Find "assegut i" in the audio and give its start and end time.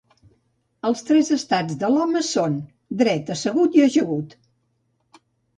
3.37-3.85